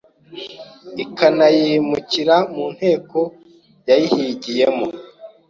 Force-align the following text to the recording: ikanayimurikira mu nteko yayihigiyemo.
ikanayimurikira 1.03 2.35
mu 2.53 2.65
nteko 2.75 3.19
yayihigiyemo. 3.89 4.87